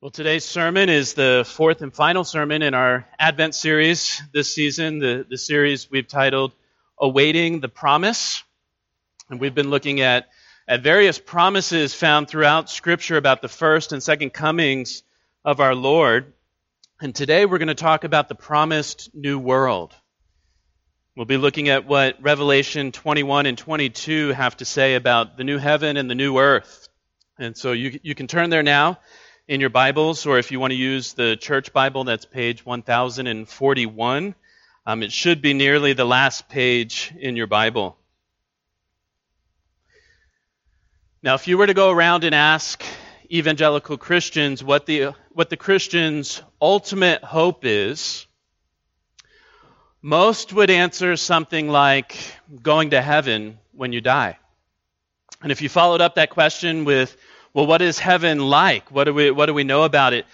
[0.00, 5.00] Well, today's sermon is the fourth and final sermon in our Advent series this season,
[5.00, 6.52] the, the series we've titled
[7.00, 8.44] Awaiting the Promise.
[9.28, 10.28] And we've been looking at,
[10.68, 15.02] at various promises found throughout Scripture about the first and second comings
[15.44, 16.32] of our Lord.
[17.00, 19.92] And today we're going to talk about the promised new world.
[21.16, 25.58] We'll be looking at what Revelation 21 and 22 have to say about the new
[25.58, 26.88] heaven and the new earth.
[27.36, 29.00] And so you, you can turn there now
[29.48, 34.34] in your Bibles, or if you want to use the church Bible, that's page 1041.
[34.84, 37.96] Um, it should be nearly the last page in your Bible.
[41.22, 42.84] Now, if you were to go around and ask
[43.32, 48.26] evangelical Christians what the, what the Christian's ultimate hope is,
[50.02, 52.18] most would answer something like
[52.62, 54.36] going to heaven when you die.
[55.40, 57.16] And if you followed up that question with
[57.54, 58.90] well, what is heaven like?
[58.90, 60.26] What do we, what do we know about it?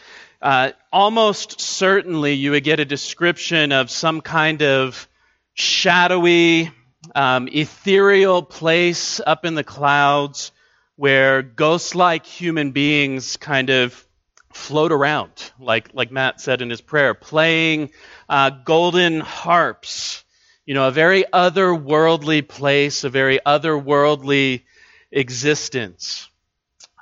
[0.43, 5.09] Uh, almost certainly you would get a description of some kind of
[5.55, 6.71] shadowy,
[7.15, 10.53] um, ethereal place up in the clouds
[10.97, 14.07] where ghost like human beings kind of
[14.53, 17.91] float around, like, like Matt said in his prayer, playing
[18.29, 20.25] uh, golden harps.
[20.67, 24.63] You know, a very otherworldly place, a very otherworldly
[25.11, 26.29] existence.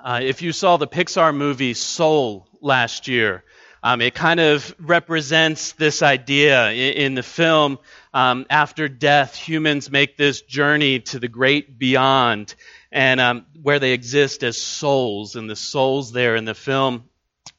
[0.04, 3.44] Uh, if you saw the Pixar movie Soul last year,
[3.84, 7.78] um, it kind of represents this idea in, in the film.
[8.12, 12.52] Um, after death, humans make this journey to the great beyond,
[12.90, 15.36] and um, where they exist as souls.
[15.36, 17.04] And the souls there in the film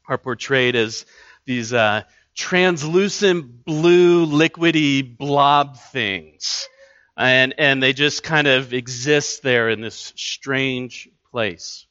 [0.06, 1.06] are portrayed as
[1.46, 2.04] these uh,
[2.36, 6.68] translucent blue, liquidy blob things,
[7.16, 11.86] and and they just kind of exist there in this strange place.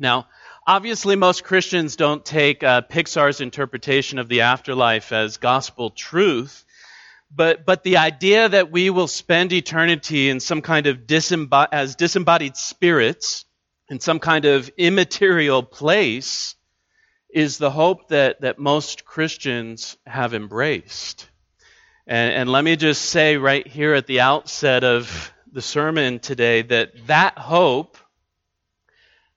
[0.00, 0.28] Now,
[0.66, 6.64] obviously, most Christians don't take uh, Pixar's interpretation of the afterlife as gospel truth,
[7.30, 11.96] but, but the idea that we will spend eternity in some kind of disembo- as
[11.96, 13.44] disembodied spirits
[13.90, 16.56] in some kind of immaterial place
[17.32, 21.28] is the hope that, that most Christians have embraced.
[22.06, 26.62] And, and let me just say right here at the outset of the sermon today
[26.62, 27.98] that that hope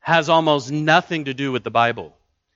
[0.04, 2.14] has almost nothing to do with the Bible,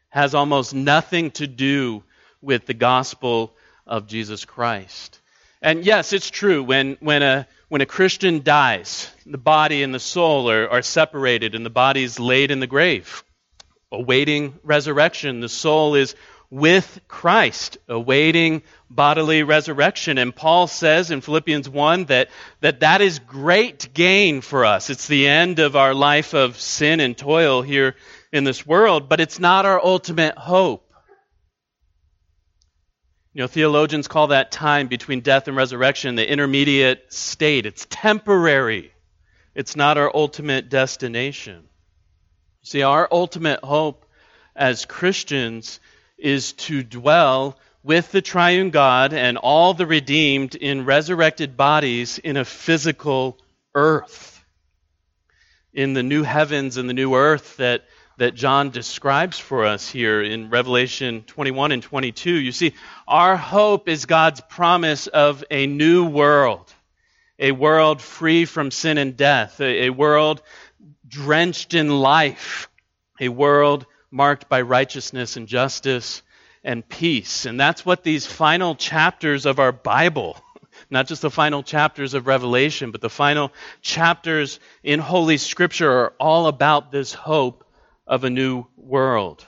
[0.09, 2.03] has almost nothing to do
[2.41, 3.56] with the gospel
[3.88, 5.22] of Jesus Christ.
[5.62, 10.00] And yes, it's true, when, when, a, when a Christian dies, the body and the
[10.00, 13.24] soul are, are separated and the body is laid in the grave,
[13.94, 15.40] awaiting resurrection.
[15.40, 16.16] The soul is
[16.50, 20.18] with Christ, awaiting bodily resurrection.
[20.18, 22.30] And Paul says in Philippians 1 that,
[22.62, 24.90] that that is great gain for us.
[24.90, 27.96] It's the end of our life of sin and toil here
[28.31, 30.84] in this world, but it's not our ultimate hope.
[33.34, 37.66] You know, theologians call that time between death and resurrection the intermediate state.
[37.66, 38.91] It's temporary.
[39.53, 41.68] It's not our ultimate destination.
[42.63, 44.06] See, our ultimate hope
[44.56, 45.80] as Christians
[46.17, 52.35] is to dwell with the triune God and all the redeemed in resurrected bodies in
[52.35, 53.38] a physical
[53.73, 54.44] earth.
[55.73, 57.85] In the new heavens and the new earth that,
[58.17, 62.31] that John describes for us here in Revelation 21 and 22.
[62.31, 62.73] You see,
[63.07, 66.73] our hope is God's promise of a new world,
[67.39, 70.41] a world free from sin and death, a, a world
[71.07, 72.69] drenched in life,
[73.22, 76.22] a world marked by righteousness and justice
[76.63, 77.45] and peace.
[77.45, 80.38] And that's what these final chapters of our Bible,
[80.90, 83.51] not just the final chapters of Revelation, but the final
[83.81, 87.66] chapters in Holy Scripture are all about this hope
[88.06, 89.47] of a new world.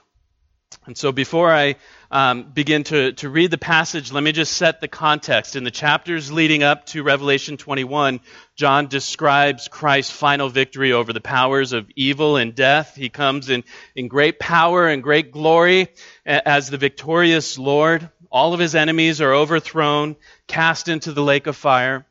[0.85, 1.75] And so before I
[2.11, 5.55] um, begin to, to read the passage, let me just set the context.
[5.55, 8.19] In the chapters leading up to Revelation 21,
[8.55, 12.95] John describes Christ's final victory over the powers of evil and death.
[12.95, 13.63] He comes in,
[13.95, 15.89] in great power and great glory
[16.25, 18.09] as the victorious Lord.
[18.31, 20.15] All of his enemies are overthrown,
[20.47, 22.07] cast into the lake of fire,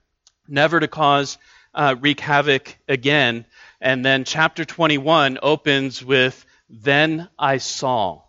[0.46, 1.38] never to cause
[1.74, 3.46] uh, wreak havoc again.
[3.80, 8.22] And then chapter 21 opens with, Then I saw.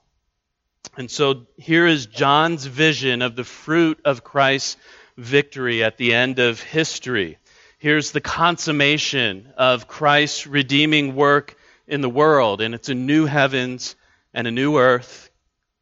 [0.99, 4.75] And so here is John's vision of the fruit of Christ's
[5.15, 7.37] victory at the end of history.
[7.77, 11.55] Here's the consummation of Christ's redeeming work
[11.87, 13.95] in the world, and it's a new heavens
[14.33, 15.29] and a new earth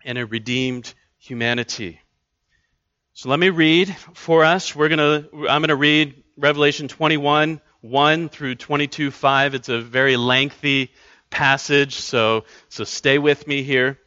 [0.05, 1.99] and a redeemed humanity.
[3.13, 4.75] So let me read for us.
[4.75, 9.55] We're gonna, I'm going to read Revelation 21, 1 through 22, 5.
[9.55, 10.91] It's a very lengthy
[11.31, 13.97] passage, so, so stay with me here.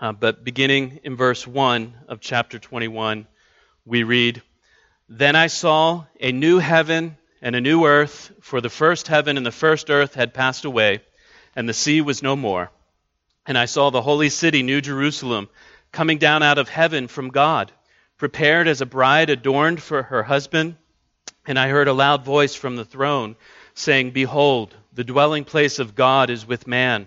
[0.00, 3.28] Uh, but beginning in verse 1 of chapter 21,
[3.86, 4.42] we read
[5.08, 9.46] Then I saw a new heaven and a new earth, for the first heaven and
[9.46, 11.00] the first earth had passed away,
[11.54, 12.72] and the sea was no more.
[13.46, 15.48] And I saw the holy city, New Jerusalem,
[15.92, 17.70] coming down out of heaven from God,
[18.18, 20.74] prepared as a bride adorned for her husband.
[21.46, 23.36] And I heard a loud voice from the throne,
[23.74, 27.06] saying, Behold, the dwelling place of God is with man.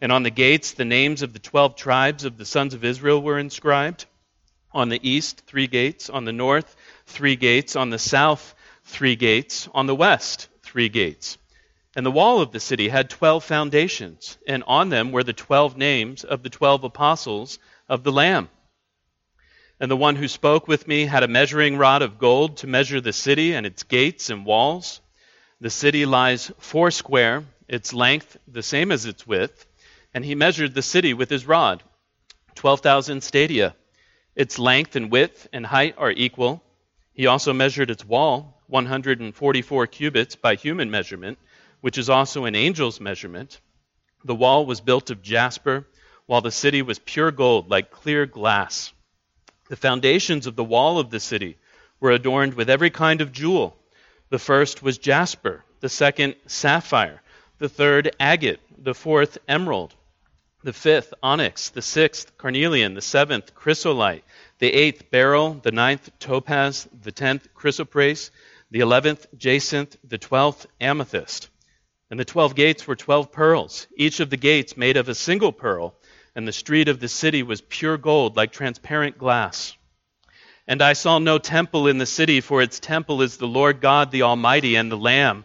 [0.00, 3.22] and on the gates the names of the twelve tribes of the sons of Israel
[3.22, 4.06] were inscribed.
[4.72, 6.76] On the east, three gates, on the north,
[7.06, 8.54] three gates, on the south,
[8.84, 11.38] three gates, on the west, three gates.
[11.96, 15.78] And the wall of the city had twelve foundations, and on them were the twelve
[15.78, 17.58] names of the twelve apostles
[17.88, 18.50] of the Lamb.
[19.80, 23.00] And the one who spoke with me had a measuring rod of gold to measure
[23.00, 25.00] the city and its gates and walls.
[25.60, 29.66] The city lies foursquare, its length the same as its width,
[30.16, 31.82] and he measured the city with his rod,
[32.54, 33.76] 12,000 stadia.
[34.34, 36.62] Its length and width and height are equal.
[37.12, 41.36] He also measured its wall, 144 cubits by human measurement,
[41.82, 43.60] which is also an angel's measurement.
[44.24, 45.86] The wall was built of jasper,
[46.24, 48.94] while the city was pure gold, like clear glass.
[49.68, 51.58] The foundations of the wall of the city
[52.00, 53.76] were adorned with every kind of jewel.
[54.30, 57.20] The first was jasper, the second, sapphire,
[57.58, 59.94] the third, agate, the fourth, emerald,
[60.66, 64.24] the fifth, onyx, the sixth, carnelian, the seventh, chrysolite,
[64.58, 68.30] the eighth, beryl, the ninth, topaz, the tenth, chrysoprase,
[68.72, 71.50] the eleventh jacinth, the twelfth amethyst.
[72.10, 75.52] And the twelve gates were twelve pearls, each of the gates made of a single
[75.52, 75.94] pearl,
[76.34, 79.76] and the street of the city was pure gold, like transparent glass.
[80.66, 84.10] And I saw no temple in the city, for its temple is the Lord God
[84.10, 85.44] the Almighty and the Lamb.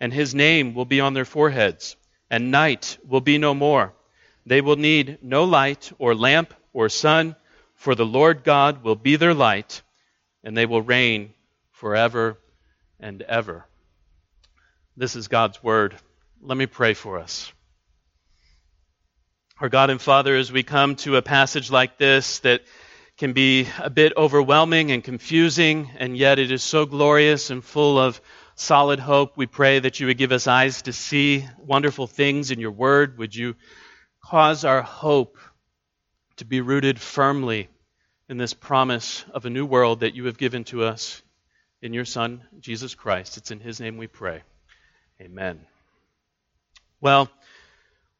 [0.00, 1.96] and his name will be on their foreheads,
[2.30, 3.94] and night will be no more.
[4.46, 7.36] They will need no light or lamp or sun
[7.78, 9.82] for the Lord God will be their light,
[10.42, 11.32] and they will reign
[11.70, 12.36] forever
[12.98, 13.64] and ever.
[14.96, 15.94] This is God's word.
[16.42, 17.52] Let me pray for us.
[19.60, 22.62] Our God and Father, as we come to a passage like this that
[23.16, 27.96] can be a bit overwhelming and confusing, and yet it is so glorious and full
[27.96, 28.20] of
[28.60, 32.60] solid hope, we pray that you would give us eyes to see wonderful things in
[32.60, 33.18] your word.
[33.18, 33.54] Would you
[34.24, 35.38] cause our hope
[36.36, 37.68] to be rooted firmly
[38.28, 41.22] in this promise of a new world that you have given to us
[41.80, 43.36] in your Son, Jesus Christ.
[43.36, 44.42] It's in His name we pray.
[45.20, 45.60] Amen.
[47.00, 47.30] Well,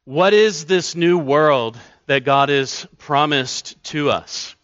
[0.05, 1.77] what is this new world
[2.07, 4.55] that God has promised to us?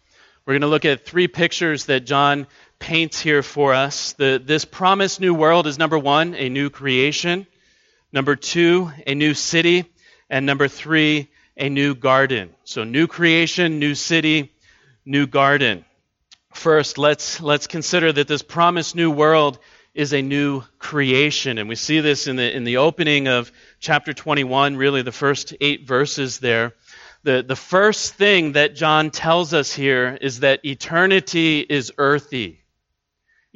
[0.44, 2.46] We're going to look at three pictures that John
[2.78, 4.12] paints here for us.
[4.12, 7.46] The, this promised new world is number one, a new creation.
[8.12, 9.84] Number two, a new city.
[10.28, 12.54] And number three, a new garden.
[12.64, 14.52] So, new creation, new city,
[15.04, 15.84] new garden.
[16.52, 19.58] First, let's, let's consider that this promised new world
[19.94, 21.58] is a new creation.
[21.58, 25.54] And we see this in the, in the opening of chapter 21, really the first
[25.60, 26.74] eight verses there.
[27.22, 32.62] The, the first thing that John tells us here is that eternity is earthy.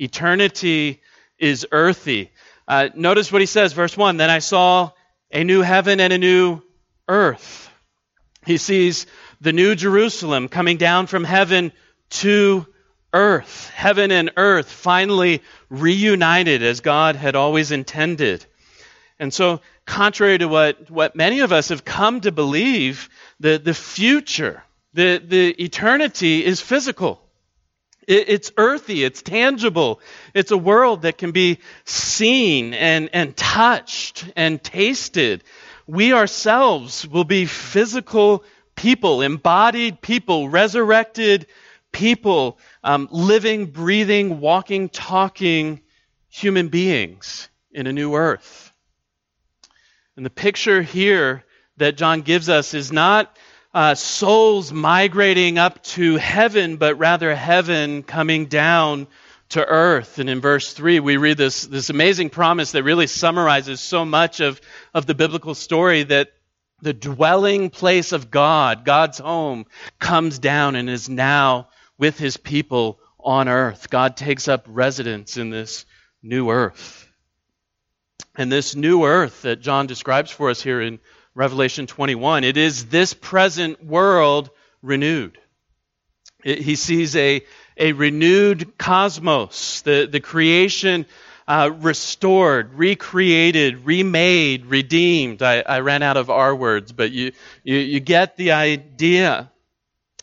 [0.01, 1.03] Eternity
[1.39, 2.31] is earthy.
[2.67, 4.91] Uh, notice what he says, verse 1 Then I saw
[5.31, 6.63] a new heaven and a new
[7.09, 7.71] earth.
[8.47, 9.07] He sees
[9.41, 11.73] the new Jerusalem coming down from heaven
[12.11, 12.67] to
[13.13, 13.71] earth.
[13.75, 18.45] Heaven and earth finally reunited as God had always intended.
[19.19, 23.75] And so, contrary to what, what many of us have come to believe, the, the
[23.75, 24.63] future,
[24.95, 27.21] the, the eternity is physical.
[28.07, 30.01] It, it's earthy, it's tangible.
[30.35, 35.45] It's a world that can be seen and, and touched and tasted.
[35.87, 38.45] We ourselves will be physical
[38.77, 41.47] people, embodied people, resurrected
[41.93, 45.81] people, um, living, breathing, walking, talking
[46.29, 48.73] human beings in a new earth.
[50.17, 51.45] And the picture here
[51.77, 53.37] that John gives us is not
[53.73, 59.07] uh, souls migrating up to heaven, but rather heaven coming down
[59.51, 60.19] to earth.
[60.19, 64.41] And in verse 3, we read this, this amazing promise that really summarizes so much
[64.41, 64.61] of,
[64.95, 66.33] of the biblical story that
[66.83, 69.67] the dwelling place of God, God's home,
[69.99, 73.91] comes down and is now with his people on earth.
[73.91, 75.85] God takes up residence in this
[76.23, 77.07] new earth.
[78.37, 81.01] And this new earth that John describes for us here in
[81.35, 84.51] Revelation 21, it is this present world
[84.83, 85.39] renewed.
[86.45, 87.43] It, he sees a,
[87.77, 91.07] a renewed cosmos, the, the creation
[91.47, 95.43] uh, restored, recreated, remade, redeemed.
[95.43, 97.33] I, I ran out of R words, but you,
[97.65, 99.51] you, you get the idea.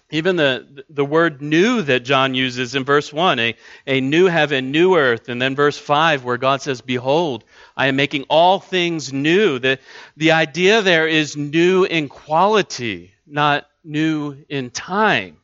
[0.10, 4.72] Even the, the word new that John uses in verse 1, a, a new heaven,
[4.72, 7.44] new earth, and then verse 5, where God says, Behold,
[7.76, 9.60] I am making all things new.
[9.60, 9.80] The,
[10.16, 15.38] the idea there is new in quality, not new in time.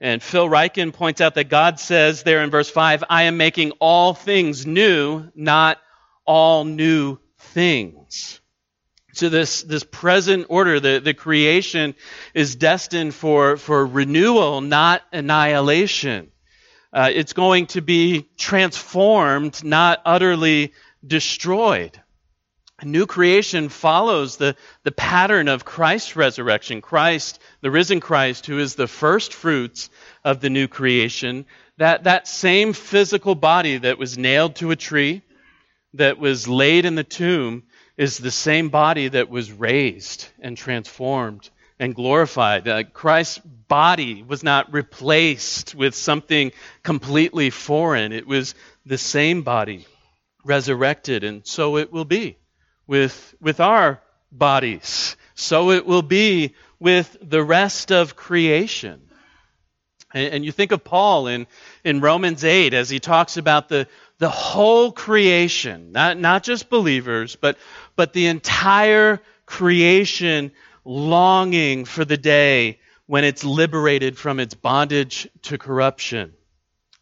[0.00, 3.72] And Phil Ryken points out that God says there in verse 5, I am making
[3.72, 5.78] all things new, not
[6.24, 8.39] all new things.
[9.20, 11.94] So this, this present order, the, the creation
[12.32, 16.30] is destined for, for renewal, not annihilation.
[16.90, 20.72] Uh, it's going to be transformed, not utterly
[21.06, 22.00] destroyed.
[22.82, 26.80] New creation follows the, the pattern of Christ's resurrection.
[26.80, 29.90] Christ, the risen Christ, who is the first fruits
[30.24, 31.44] of the new creation,
[31.76, 35.20] that, that same physical body that was nailed to a tree,
[35.92, 37.64] that was laid in the tomb,
[38.00, 42.66] is the same body that was raised and transformed and glorified.
[42.66, 46.50] Uh, Christ's body was not replaced with something
[46.82, 48.54] completely foreign, it was
[48.86, 49.86] the same body
[50.46, 52.38] resurrected, and so it will be
[52.86, 54.00] with, with our
[54.32, 55.14] bodies.
[55.34, 59.02] So it will be with the rest of creation.
[60.14, 61.46] And, and you think of Paul in,
[61.84, 63.86] in Romans 8 as he talks about the,
[64.20, 67.56] the whole creation, not, not just believers, but,
[67.96, 70.52] but the entire creation
[70.84, 76.34] longing for the day when it's liberated from its bondage to corruption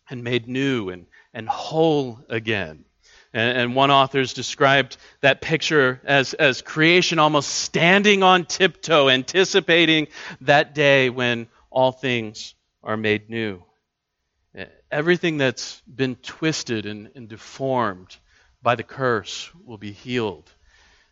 [0.08, 2.84] and made new and, and whole again.
[3.34, 10.06] And, and one author's described that picture as, as creation almost standing on tiptoe, anticipating
[10.42, 13.64] that day when all things are made new.
[14.90, 18.16] Everything that's been twisted and, and deformed
[18.62, 20.50] by the curse will be healed.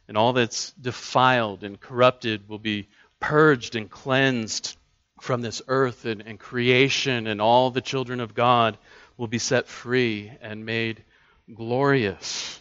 [0.09, 2.89] And all that's defiled and corrupted will be
[3.21, 4.77] purged and cleansed
[5.21, 8.77] from this earth and, and creation, and all the children of God
[9.17, 11.03] will be set free and made
[11.53, 12.61] glorious.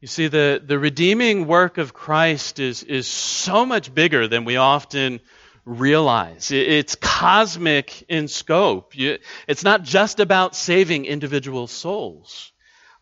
[0.00, 4.56] You see, the, the redeeming work of Christ is, is so much bigger than we
[4.56, 5.20] often
[5.64, 6.50] realize.
[6.50, 8.94] It's cosmic in scope.
[8.96, 12.52] It's not just about saving individual souls.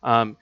[0.03, 0.37] Um,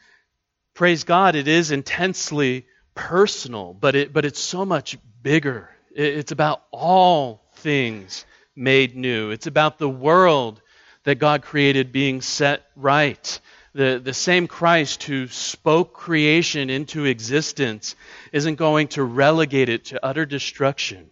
[0.74, 5.70] praise God, it is intensely personal, but, it, but it's so much bigger.
[5.96, 9.32] It's about all things made new.
[9.32, 10.62] It's about the world
[11.04, 13.40] that God created being set right.
[13.74, 17.96] The, the same Christ who spoke creation into existence
[18.34, 21.10] isn't going to relegate it to utter destruction.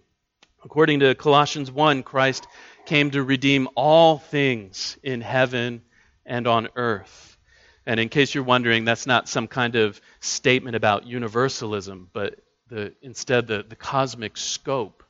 [0.68, 2.46] According to Colossians 1, Christ
[2.86, 5.82] came to redeem all things in heaven
[6.26, 7.38] and on earth.
[7.86, 12.94] And in case you're wondering, that's not some kind of statement about universalism, but the,
[13.02, 15.06] instead the, the cosmic scope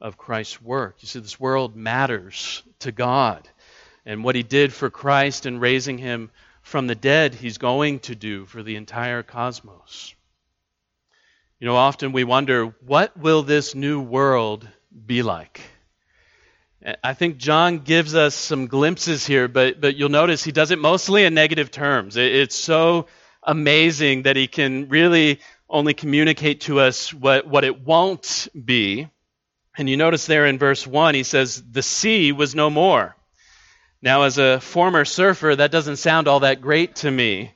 [0.00, 0.96] of Christ's work.
[0.98, 3.48] You see, this world matters to God.
[4.04, 6.32] And what he did for Christ in raising him
[6.62, 10.16] from the dead, he's going to do for the entire cosmos.
[11.60, 14.68] You know, often we wonder, what will this new world
[15.04, 15.60] be like?
[17.02, 20.78] I think John gives us some glimpses here, but, but you'll notice he does it
[20.78, 22.16] mostly in negative terms.
[22.16, 23.06] It, it's so
[23.42, 29.08] amazing that he can really only communicate to us what, what it won't be.
[29.76, 33.16] And you notice there in verse 1, he says, The sea was no more.
[34.00, 37.52] Now, as a former surfer, that doesn't sound all that great to me.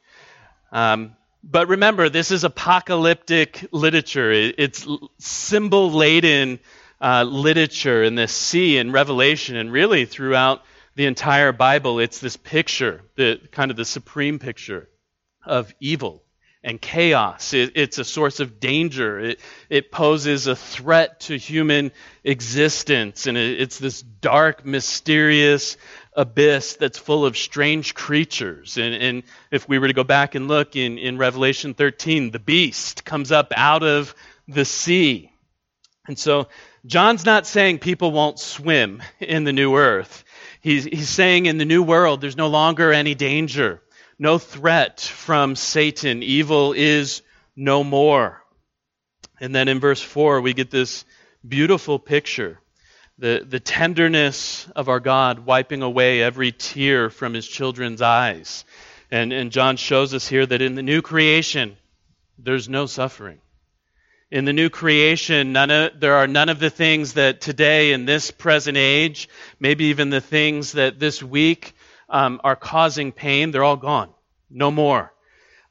[0.73, 4.33] Um, but remember, this is apocalyptic literature.
[4.33, 4.87] It's
[5.19, 6.59] symbol laden
[7.01, 10.63] uh, literature in the sea and Revelation, and really throughout
[10.97, 11.99] the entire Bible.
[11.99, 14.89] It's this picture, the kind of the supreme picture
[15.45, 16.23] of evil
[16.63, 17.55] and chaos.
[17.55, 19.19] It, it's a source of danger.
[19.19, 21.91] It, it poses a threat to human
[22.23, 25.77] existence, and it, it's this dark, mysterious
[26.13, 28.77] abyss that's full of strange creatures.
[28.77, 32.39] And, and, if we were to go back and look in, in Revelation 13, the
[32.39, 34.15] beast comes up out of
[34.47, 35.33] the sea.
[36.07, 36.49] And so
[36.87, 40.25] John's not saying people won't swim in the new earth.
[40.61, 43.83] He's, he's saying in the new world there's no longer any danger,
[44.19, 46.23] no threat from Satan.
[46.23, 47.23] Evil is
[47.57, 48.43] no more.
[49.41, 51.05] And then in verse 4, we get this
[51.47, 52.61] beautiful picture
[53.21, 58.65] the, the tenderness of our God wiping away every tear from his children's eyes.
[59.11, 61.77] And, and John shows us here that in the new creation,
[62.39, 63.39] there's no suffering.
[64.31, 68.31] In the new creation, of, there are none of the things that today, in this
[68.31, 71.75] present age, maybe even the things that this week
[72.09, 74.11] um, are causing pain, they're all gone.
[74.49, 75.13] No more.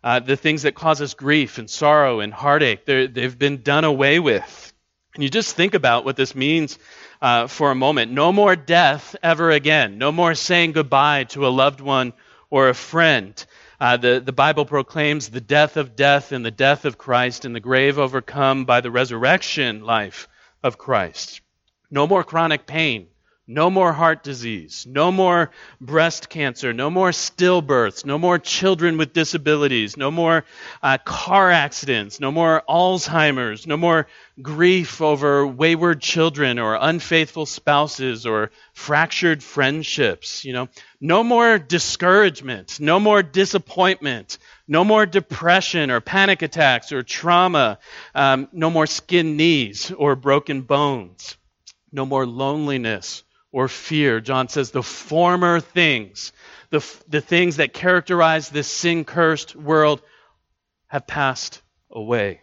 [0.03, 4.19] Uh, the things that cause us grief and sorrow and heartache, they've been done away
[4.19, 4.73] with.
[5.15, 6.77] And you just think about what this means
[7.21, 8.11] uh, for a moment.
[8.11, 9.97] No more death ever again.
[9.97, 12.11] No more saying goodbye to a loved one
[12.49, 13.33] or a friend.
[13.79, 17.55] Uh, the, the Bible proclaims the death of death and the death of Christ and
[17.55, 20.27] the grave overcome by the resurrection life
[20.61, 21.41] of Christ.
[21.89, 23.07] No more chronic pain.
[23.51, 24.85] No more heart disease.
[24.88, 25.49] No more
[25.81, 26.71] breast cancer.
[26.71, 28.05] No more stillbirths.
[28.05, 29.97] No more children with disabilities.
[29.97, 30.45] No more
[30.83, 32.19] uh, car accidents.
[32.19, 33.65] No more Alzheimer's.
[33.65, 34.05] No more
[34.39, 40.45] grief over wayward children or unfaithful spouses or fractured friendships.
[40.45, 40.69] You know,
[41.01, 42.79] no more discouragement.
[42.79, 44.38] No more disappointment.
[44.67, 47.79] No more depression or panic attacks or trauma.
[48.13, 51.35] Um, no more skin knees or broken bones.
[51.91, 54.19] No more loneliness or fear.
[54.19, 56.31] John says the former things,
[56.69, 60.01] the, the things that characterize this sin cursed world,
[60.88, 62.41] have passed away.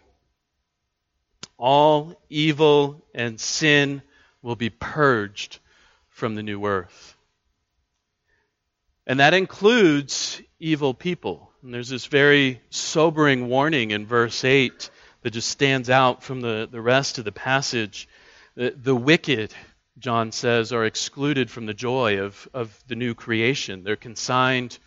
[1.57, 4.01] All evil and sin
[4.41, 5.59] will be purged
[6.09, 7.15] from the new earth.
[9.05, 11.51] And that includes evil people.
[11.63, 14.89] And there's this very sobering warning in verse 8
[15.21, 18.07] that just stands out from the, the rest of the passage.
[18.55, 19.53] The, the wicked
[19.99, 23.83] John says, are excluded from the joy of, of the new creation.
[23.83, 24.77] They're consigned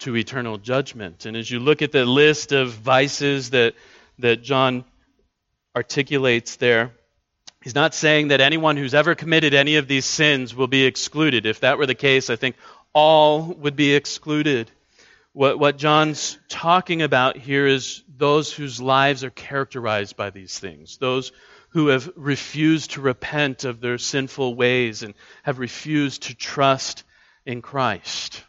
[0.00, 1.26] to eternal judgment.
[1.26, 3.74] And as you look at the list of vices that,
[4.20, 4.84] that John
[5.76, 6.92] articulates there,
[7.62, 11.46] he's not saying that anyone who's ever committed any of these sins will be excluded.
[11.46, 12.56] If that were the case, I think
[12.92, 14.70] all would be excluded.
[15.32, 20.96] What, what John's talking about here is those whose lives are characterized by these things,
[20.96, 21.32] those
[21.70, 27.04] who have refused to repent of their sinful ways and have refused to trust
[27.46, 28.42] in Christ.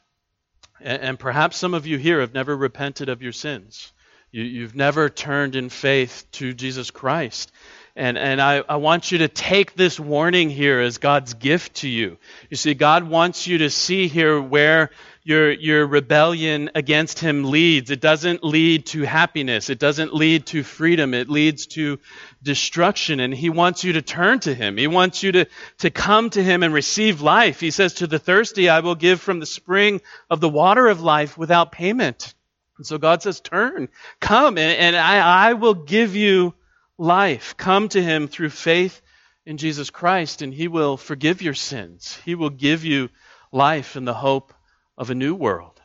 [0.79, 3.93] And, and perhaps some of you here have never repented of your sins.
[4.31, 7.51] You, you've never turned in faith to Jesus Christ.
[7.95, 11.89] And, and I, I want you to take this warning here as God's gift to
[11.89, 12.17] you.
[12.49, 14.91] You see, God wants you to see here where
[15.23, 17.91] your, your rebellion against him leads.
[17.91, 19.69] It doesn't lead to happiness.
[19.69, 21.13] It doesn't lead to freedom.
[21.13, 21.99] It leads to
[22.41, 23.19] destruction.
[23.19, 24.77] And he wants you to turn to him.
[24.77, 25.45] He wants you to,
[25.79, 27.59] to come to him and receive life.
[27.59, 31.01] He says, To the thirsty, I will give from the spring of the water of
[31.01, 32.33] life without payment.
[32.77, 36.55] And so God says, Turn, come, and, and I, I will give you
[36.97, 37.55] life.
[37.57, 39.01] Come to him through faith
[39.45, 42.17] in Jesus Christ, and He will forgive your sins.
[42.25, 43.09] He will give you
[43.51, 44.53] life and the hope
[45.01, 45.81] of a new world.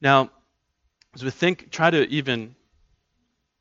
[0.00, 0.30] Now,
[1.16, 2.54] as we think, try to even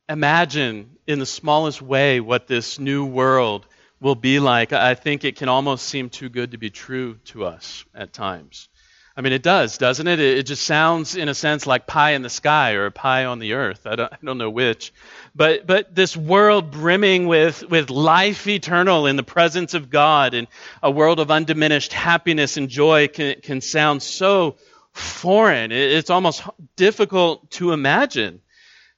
[0.08, 3.65] imagine in the smallest way what this new world
[4.00, 7.46] will be like, I think it can almost seem too good to be true to
[7.46, 8.70] us at times.
[9.17, 10.19] I mean, it does, doesn't it?
[10.19, 13.53] It just sounds, in a sense, like pie in the sky or pie on the
[13.53, 13.88] earth.
[13.88, 14.93] I don't, I don't know which.
[15.34, 20.47] But, but this world brimming with, with life eternal in the presence of God and
[20.84, 24.58] a world of undiminished happiness and joy can, can sound so
[24.93, 25.71] foreign.
[25.71, 26.43] It's almost
[26.75, 28.41] difficult to imagine.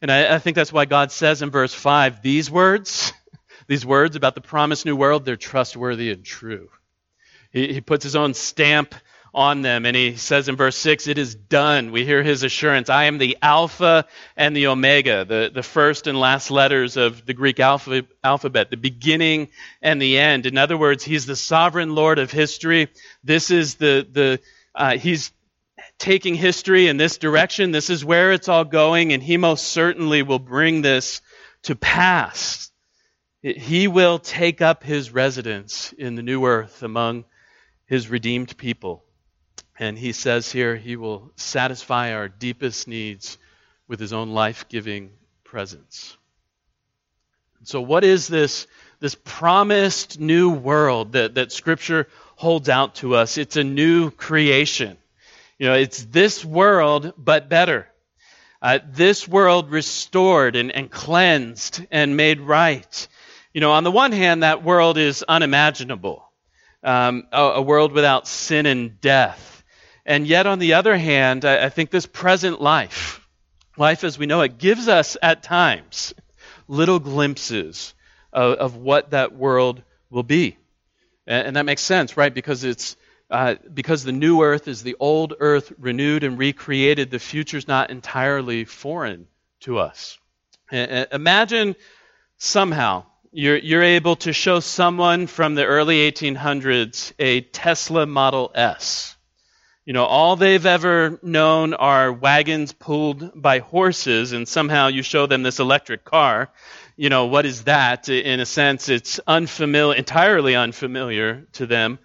[0.02, 3.14] And I, I think that's why God says in verse 5 these words,
[3.68, 6.70] these words about the promised new world, they're trustworthy and true.
[7.54, 8.96] He, he puts his own stamp
[9.34, 9.86] on them.
[9.86, 11.92] And he says in verse 6, It is done.
[11.92, 16.20] We hear his assurance I am the Alpha and the Omega, the, the first and
[16.20, 19.50] last letters of the Greek alpha, alphabet, the beginning
[19.82, 20.46] and the end.
[20.46, 22.90] In other words, he's the sovereign Lord of history.
[23.24, 24.40] This is the, the
[24.76, 25.32] uh, he's
[26.00, 27.72] taking history in this direction.
[27.72, 31.22] This is where it's all going, and He most certainly will bring this
[31.64, 32.72] to pass.
[33.42, 37.26] He will take up His residence in the new earth among
[37.86, 39.04] His redeemed people.
[39.80, 43.38] And He says here, He will satisfy our deepest needs
[43.88, 45.12] with His own life giving
[45.44, 46.16] presence.
[47.64, 48.68] So, what is this,
[49.00, 53.38] this promised new world that, that Scripture holds out to us?
[53.38, 54.98] It's a new creation.
[55.58, 57.88] You know, it's this world, but better.
[58.62, 63.08] Uh, this world restored and, and cleansed and made right.
[63.54, 66.24] You know, on the one hand, that world is unimaginable,
[66.84, 69.59] um, a, a, world without sin and death.
[70.10, 73.22] And yet, on the other hand, I, I think this present life,
[73.78, 76.16] life as we know it, gives us at times
[76.68, 77.94] little glimpses
[78.34, 80.58] of, of what that world will be.
[81.28, 82.34] And, and that makes sense, right?
[82.34, 82.98] Because it's
[83.30, 87.92] uh, because the new earth is the old earth renewed and recreated, the future's not
[87.92, 89.28] entirely foreign
[89.60, 90.18] to us.
[90.72, 91.76] imagine
[92.40, 99.16] somehow you're, you're able to show someone from the early 1800s a Tesla Model S.
[99.90, 105.26] You know, all they've ever known are wagons pulled by horses, and somehow you show
[105.26, 106.52] them this electric car.
[106.96, 108.08] You know, what is that?
[108.08, 111.98] In a sense, it's unfamiliar, entirely unfamiliar to them.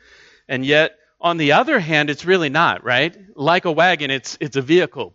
[0.49, 3.15] And yet, on the other hand, it's really not, right?
[3.37, 5.15] Like a wagon, it's, it's a vehicle.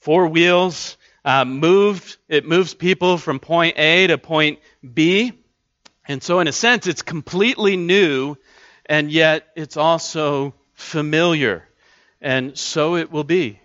[0.00, 5.32] Four wheels, uh, moved, it moves people from point A to point B.
[6.06, 8.36] And so, in a sense, it's completely new,
[8.84, 11.66] and yet it's also familiar.
[12.20, 13.60] And so it will be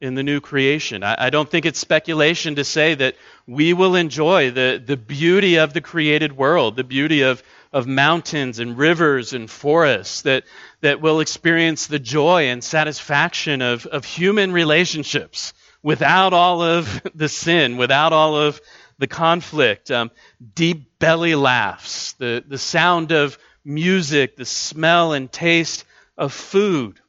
[0.00, 1.02] in the new creation.
[1.02, 5.56] I, I, don't think it's speculation to say that we will enjoy the, the beauty
[5.56, 10.44] of the created world, the beauty of, of mountains and rivers and forests, that,
[10.82, 17.28] that we'll experience the joy and satisfaction of, of human relationships without all of the
[17.28, 18.60] sin, without all of
[18.98, 20.10] the conflict, um,
[20.54, 25.84] deep belly laughs, the, the sound of music, the smell and taste
[26.18, 27.00] of food.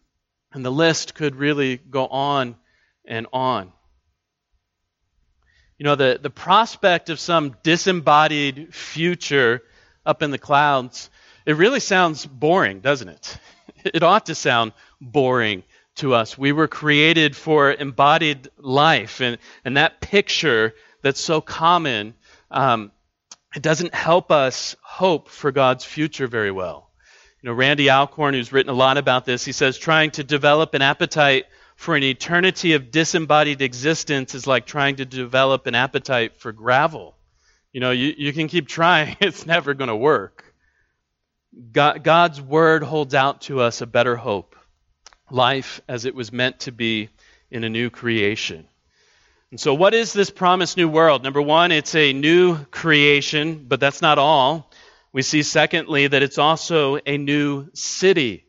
[0.55, 2.55] And the list could really go on
[3.05, 3.73] and on.
[5.77, 9.63] You know, the, the prospect of some disembodied future
[10.05, 11.09] up in the clouds,
[11.45, 13.37] it really sounds boring, doesn't it?
[13.93, 15.61] It ought to sound boring
[15.97, 16.35] to us.
[16.35, 22.15] We were created for embodied life, and, and that picture that's so common,
[22.49, 22.91] um,
[23.55, 26.84] it doesn't help us hope for God's future very well.
[27.45, 30.81] Know, Randy Alcorn, who's written a lot about this, he says trying to develop an
[30.81, 36.51] appetite for an eternity of disembodied existence is like trying to develop an appetite for
[36.51, 37.15] gravel.
[37.71, 40.55] You know, you, you can keep trying, it's never going to work.
[41.71, 44.55] God, God's word holds out to us a better hope
[45.29, 47.09] life as it was meant to be
[47.51, 48.67] in a new creation.
[49.51, 51.21] And so, what is this promised new world?
[51.21, 54.71] Number one, it's a new creation, but that's not all.
[55.15, 58.47] We see, secondly, that it's also a new city.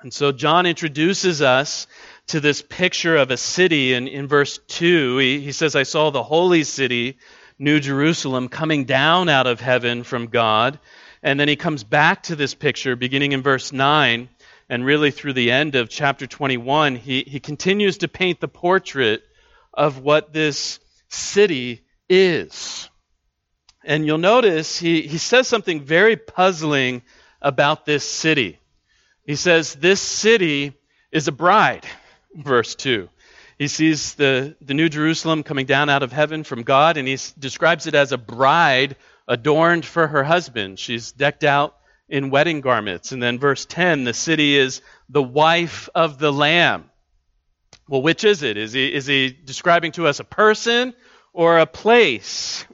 [0.00, 1.86] And so, John introduces us
[2.28, 3.92] to this picture of a city.
[3.92, 7.18] And in verse 2, he, he says, I saw the holy city
[7.58, 10.78] New Jerusalem coming down out of heaven from God.
[11.22, 14.30] And then he comes back to this picture beginning in verse 9
[14.70, 16.96] and really through the end of chapter 21.
[16.96, 19.22] He, he continues to paint the portrait
[19.74, 22.88] of what this city is.
[23.84, 27.02] And you'll notice he, he says something very puzzling
[27.42, 28.58] about this city.
[29.26, 30.72] He says, This city
[31.12, 31.86] is a bride,
[32.34, 33.08] verse 2.
[33.58, 37.18] He sees the, the New Jerusalem coming down out of heaven from God, and he
[37.38, 38.96] describes it as a bride
[39.28, 40.78] adorned for her husband.
[40.78, 41.76] She's decked out
[42.08, 43.12] in wedding garments.
[43.12, 46.90] And then verse 10, the city is the wife of the Lamb.
[47.88, 48.56] Well, which is it?
[48.56, 50.94] Is he, is he describing to us a person
[51.32, 52.66] or a place?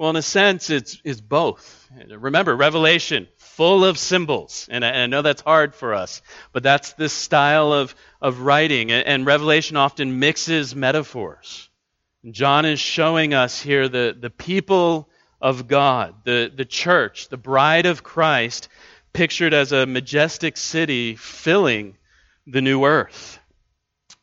[0.00, 1.86] Well, in a sense, it's, it's both.
[2.08, 4.66] Remember, Revelation, full of symbols.
[4.70, 6.22] And I, and I, know that's hard for us,
[6.54, 8.90] but that's this style of, of writing.
[8.90, 11.68] And, and Revelation often mixes metaphors.
[12.30, 17.84] John is showing us here the, the people of God, the, the church, the bride
[17.84, 18.70] of Christ,
[19.12, 21.98] pictured as a majestic city filling
[22.46, 23.38] the new earth.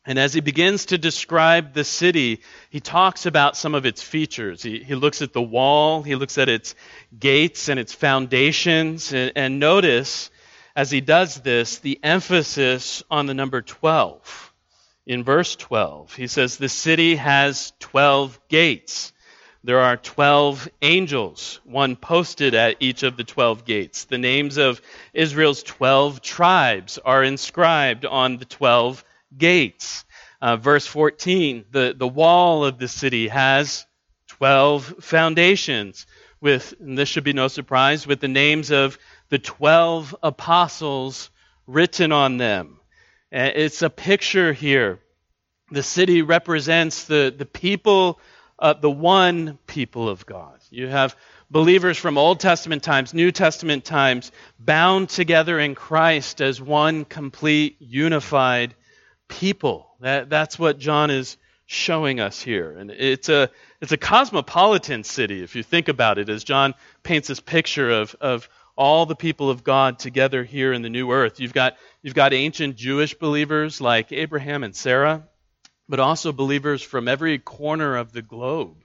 [0.08, 2.40] And as he begins to describe the city,
[2.70, 4.62] he talks about some of its features.
[4.62, 6.74] He, he looks at the wall, he looks at its
[7.20, 9.12] gates and its foundations.
[9.12, 10.30] And, and notice,
[10.74, 14.54] as he does this, the emphasis on the number 12.
[15.06, 19.12] In verse 12, he says, The city has 12 gates.
[19.62, 24.06] There are 12 angels, one posted at each of the 12 gates.
[24.06, 24.80] The names of
[25.12, 29.04] Israel's 12 tribes are inscribed on the 12
[29.36, 30.04] gates.
[30.40, 33.86] Uh, verse 14, the, the wall of the city has
[34.28, 36.06] 12 foundations,
[36.40, 38.98] with, this should be no surprise, with the names of
[39.30, 41.30] the 12 apostles
[41.66, 42.78] written on them.
[43.32, 45.00] Uh, it's a picture here.
[45.70, 48.20] The city represents the, the people,
[48.58, 50.58] uh, the one people of God.
[50.70, 51.16] You have
[51.50, 57.76] believers from Old Testament times, New Testament times, bound together in Christ as one complete,
[57.80, 58.74] unified
[59.28, 59.88] people.
[60.00, 61.36] That, that's what John is
[61.66, 62.72] showing us here.
[62.72, 67.28] And it's a, it's a cosmopolitan city, if you think about it, as John paints
[67.28, 71.40] this picture of, of all the people of God together here in the new earth.
[71.40, 75.24] You've got, you've got ancient Jewish believers like Abraham and Sarah,
[75.88, 78.76] but also believers from every corner of the globe.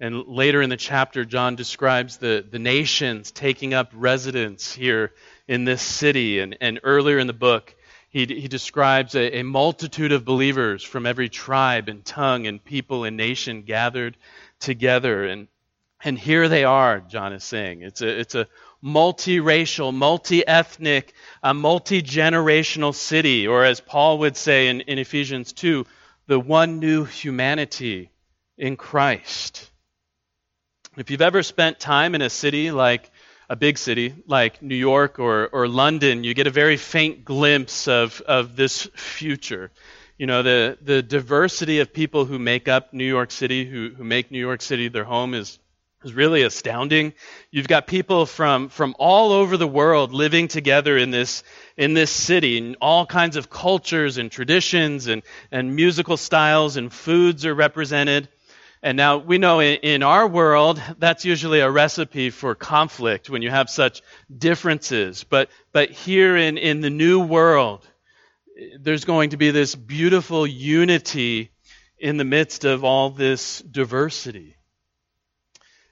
[0.00, 5.12] And later in the chapter, John describes the, the nations taking up residence here
[5.48, 6.40] in this city.
[6.40, 7.74] And, and earlier in the book,
[8.10, 13.04] he, he describes a, a multitude of believers from every tribe and tongue and people
[13.04, 14.16] and nation gathered
[14.60, 15.24] together.
[15.24, 15.48] And,
[16.02, 17.82] and here they are, John is saying.
[17.82, 18.48] It's a, it's a
[18.82, 25.52] multiracial, multi ethnic, a multi generational city, or as Paul would say in, in Ephesians
[25.52, 25.84] 2,
[26.26, 28.10] the one new humanity
[28.56, 29.70] in Christ.
[30.96, 33.10] If you've ever spent time in a city like
[33.48, 37.88] a big city like New York or, or London, you get a very faint glimpse
[37.88, 39.70] of, of this future.
[40.18, 44.04] You know, the, the diversity of people who make up New York City, who, who
[44.04, 45.58] make New York City their home, is,
[46.04, 47.14] is really astounding.
[47.50, 51.42] You've got people from, from all over the world living together in this,
[51.76, 56.92] in this city, and all kinds of cultures and traditions and, and musical styles and
[56.92, 58.28] foods are represented.
[58.82, 63.50] And now we know in, our world that's usually a recipe for conflict when you
[63.50, 64.02] have such
[64.36, 65.24] differences.
[65.24, 67.86] But, but here in, in the new world,
[68.78, 71.50] there's going to be this beautiful unity
[71.98, 74.54] in the midst of all this diversity.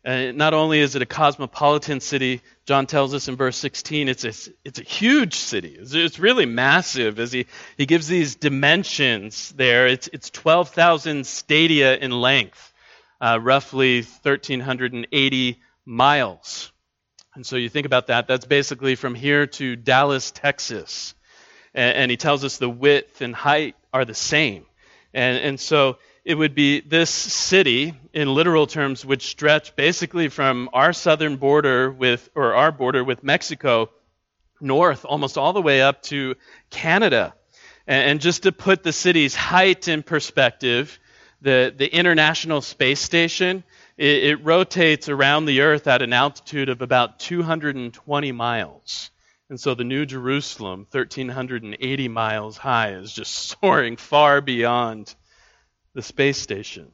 [0.04, 4.24] And not only is it a cosmopolitan city, John tells us in verse 16, it's
[4.24, 5.76] a, it's a huge city.
[5.80, 7.46] It's, it's really massive as he,
[7.76, 9.88] he gives these dimensions there.
[9.88, 12.72] It's, it's 12,000 stadia in length
[13.20, 16.72] uh, roughly 1,380 miles.
[17.34, 21.14] And so you think about that, that's basically from here to Dallas, Texas.
[21.74, 24.66] And, and he tells us the width and height are the same.
[25.12, 30.68] And, and so it would be this city, in literal terms, would stretch basically from
[30.72, 33.90] our southern border with, or our border with Mexico,
[34.60, 36.34] north almost all the way up to
[36.70, 37.34] Canada.
[37.86, 40.98] And, and just to put the city's height in perspective,
[41.40, 43.64] the, the International Space Station,
[43.96, 49.10] it, it rotates around the Earth at an altitude of about 220 miles.
[49.48, 55.14] And so the New Jerusalem, 1,380 miles high, is just soaring far beyond
[55.94, 56.90] the space station.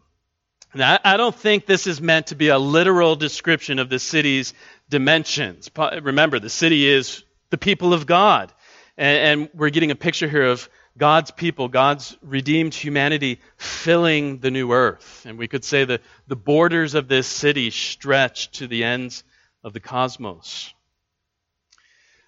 [0.74, 4.55] Now, I don't think this is meant to be a literal description of the city's
[4.88, 5.70] dimensions.
[5.76, 8.52] Remember, the city is the people of God.
[8.96, 14.50] And, and we're getting a picture here of God's people, God's redeemed humanity filling the
[14.50, 15.24] new earth.
[15.26, 19.24] And we could say that the borders of this city stretch to the ends
[19.64, 20.74] of the cosmos.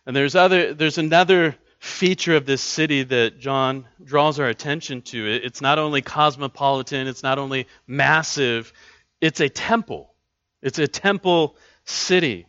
[0.07, 5.27] And there's, other, there's another feature of this city that John draws our attention to.
[5.27, 8.73] It's not only cosmopolitan, it's not only massive,
[9.21, 10.15] it's a temple.
[10.63, 12.47] It's a temple city.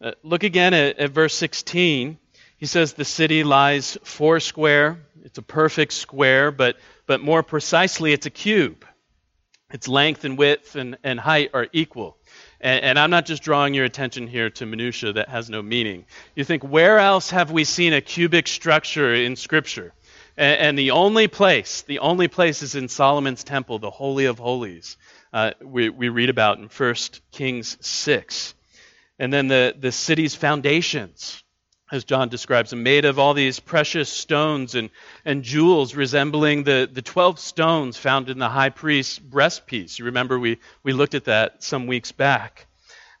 [0.00, 2.18] Uh, look again at, at verse 16.
[2.56, 4.98] He says the city lies four square.
[5.24, 6.76] It's a perfect square, but,
[7.06, 8.84] but more precisely, it's a cube.
[9.70, 12.16] Its length and width and, and height are equal.
[12.60, 16.06] And, and, I'm not just drawing your attention here to minutia that has no meaning.
[16.34, 19.92] You think, where else have we seen a cubic structure in Scripture?
[20.38, 24.38] And, and the only place, the only place is in Solomon's temple, the Holy of
[24.38, 24.96] Holies.
[25.32, 26.94] Uh, we, we read about in 1
[27.30, 28.54] Kings 6.
[29.18, 31.42] And then the, the city's foundations,
[31.90, 34.90] as John describes them, made of all these precious stones and,
[35.24, 39.98] and jewels resembling the, the 12 stones found in the high priest's breastpiece.
[39.98, 42.66] You remember we, we looked at that some weeks back.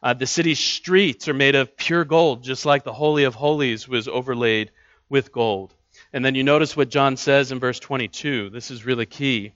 [0.02, 3.88] Uh, the city's streets are made of pure gold, just like the Holy of Holies
[3.88, 4.70] was overlaid
[5.08, 5.74] with gold.
[6.12, 8.50] And then you notice what John says in verse 22.
[8.50, 9.52] This is really key.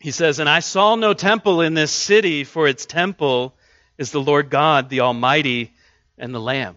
[0.00, 3.54] He says, And I saw no temple in this city, for its temple
[3.98, 5.72] is the Lord God, the Almighty,
[6.18, 6.76] and the Lamb.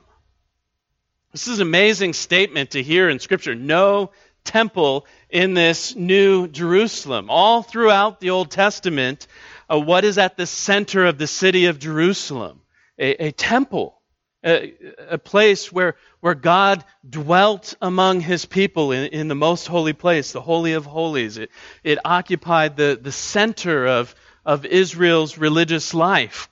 [1.36, 3.56] This is an amazing statement to hear in Scripture.
[3.56, 4.12] No
[4.46, 7.30] temple in this new Jerusalem.
[7.30, 9.28] All throughout the Old Testament,
[9.70, 12.62] uh, what is at the center of the city of Jerusalem?
[12.98, 14.00] A, a temple,
[14.46, 14.76] a,
[15.10, 20.32] a, place where, where God dwelt among his people in, in the most holy place,
[20.32, 21.38] the Holy of Holies.
[21.38, 21.52] It,
[21.84, 26.48] it occupied the, the center of, of Israel's religious life.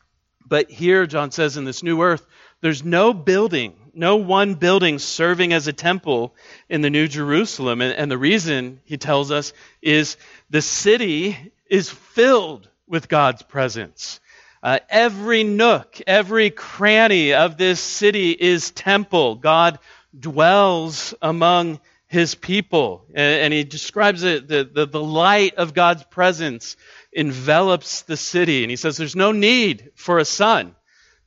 [0.46, 2.26] But here, John says, in this new earth,
[2.60, 6.36] there's no building no one building serving as a temple
[6.70, 7.82] in the New Jerusalem.
[7.82, 10.18] And, and the reason, he tells us, is
[10.50, 11.38] the city
[11.70, 14.20] is filled with God's presence.
[14.62, 19.36] Uh, every nook, every cranny of this city is temple.
[19.36, 19.80] God
[20.18, 23.06] dwells among his people.
[23.14, 26.78] And, and he describes it, the, the, the light of God's presence
[27.12, 28.64] envelops the city.
[28.64, 30.76] And he says there's no need for a sun.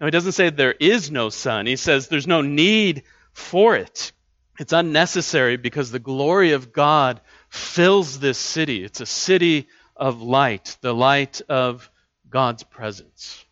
[0.01, 1.67] Now, he doesn't say there is no sun.
[1.67, 4.13] He says there's no need for it.
[4.59, 8.85] It's unnecessary because the glory of God fills this city.
[8.85, 11.91] It's a city of light, the light of
[12.29, 13.45] God's presence.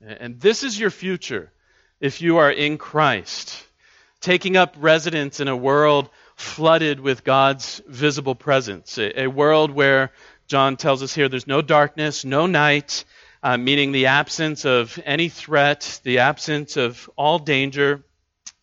[0.00, 1.52] And this is your future
[2.00, 3.62] if you are in Christ,
[4.20, 10.10] taking up residence in a world flooded with God's visible presence, a, a world where
[10.46, 13.04] John tells us here there's no darkness, no night,
[13.42, 18.04] uh, meaning the absence of any threat, the absence of all danger.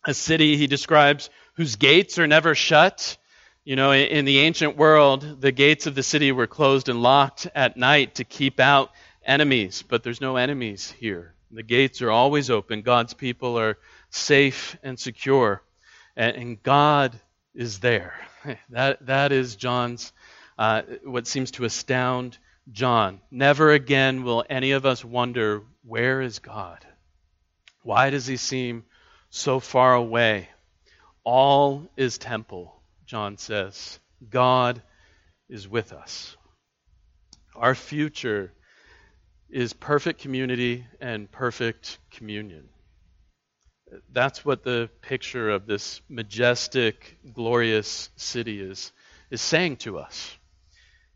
[0.04, 3.16] A city he describes whose gates are never shut.
[3.64, 7.46] You know, in the ancient world, the gates of the city were closed and locked
[7.54, 8.90] at night to keep out
[9.24, 11.34] enemies, but there's no enemies here.
[11.50, 12.82] The gates are always open.
[12.82, 13.78] God's people are
[14.10, 15.62] safe and secure,
[16.16, 17.18] and, God
[17.54, 18.14] is there.
[18.70, 20.12] That that is John's
[20.56, 22.38] uh, what seems to astound
[22.70, 26.84] John, never again will any of us wonder, where is God?
[27.82, 28.84] Why does he seem
[29.30, 30.48] so far away?
[31.24, 33.98] All is temple, John says.
[34.28, 34.82] God
[35.48, 36.36] is with us.
[37.54, 38.52] Our future
[39.48, 42.68] is perfect community and perfect communion.
[44.12, 48.92] That's what the picture of this majestic, glorious city is,
[49.30, 50.37] is saying to us.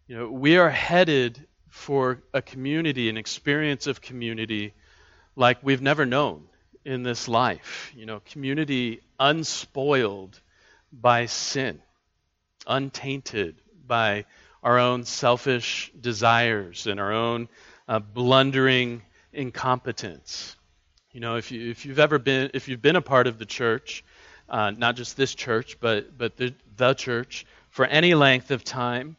[0.09, 4.75] You know, we are headed for a community, an experience of community
[5.37, 6.49] like we've never known
[6.85, 7.93] in this life.
[7.97, 10.41] You know, community unspoiled
[10.93, 11.81] by sin,
[12.67, 14.25] untainted by
[14.63, 17.49] our own selfish desires and our own
[17.89, 20.57] uh, blundering incompetence.
[21.13, 23.47] You know, if you if you've ever been if you've been a part of the
[23.47, 24.05] church,
[24.49, 29.17] uh, not just this church, but but the the church for any length of time,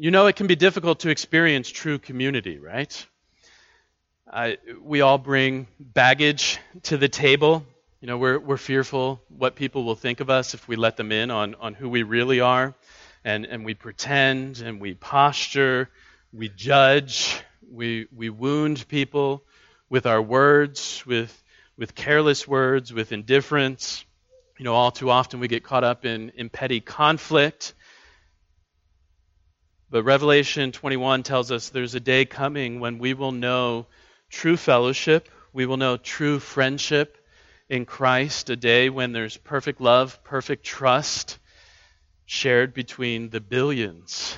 [0.00, 3.06] you know, it can be difficult to experience true community, right?
[4.32, 7.66] Uh, we all bring baggage to the table.
[8.00, 11.10] You know, we're, we're fearful what people will think of us if we let them
[11.10, 12.74] in on, on who we really are.
[13.24, 15.90] And, and we pretend and we posture,
[16.32, 19.42] we judge, we, we wound people
[19.90, 21.42] with our words, with,
[21.76, 24.04] with careless words, with indifference.
[24.58, 27.74] You know, all too often we get caught up in, in petty conflict
[29.90, 33.86] but Revelation 21 tells us there's a day coming when we will know
[34.28, 37.16] true fellowship, we will know true friendship
[37.68, 41.38] in Christ, a day when there's perfect love, perfect trust
[42.26, 44.36] shared between the billions,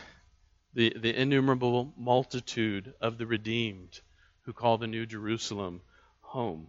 [0.74, 4.00] the, the innumerable multitude of the redeemed
[4.42, 5.80] who call the New Jerusalem
[6.20, 6.68] home.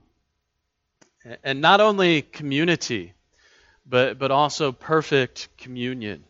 [1.44, 3.14] And not only community,
[3.86, 6.24] but, but also perfect communion.